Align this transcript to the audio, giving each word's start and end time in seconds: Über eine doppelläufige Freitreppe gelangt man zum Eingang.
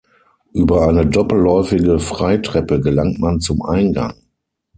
Über 0.51 0.87
eine 0.87 1.05
doppelläufige 1.05 1.99
Freitreppe 1.99 2.79
gelangt 2.81 3.19
man 3.19 3.39
zum 3.39 3.61
Eingang. 3.61 4.15